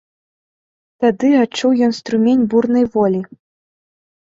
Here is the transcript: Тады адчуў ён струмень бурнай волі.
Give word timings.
Тады 1.05 1.29
адчуў 1.43 1.77
ён 1.89 1.95
струмень 1.99 2.43
бурнай 2.55 2.85
волі. 2.99 3.21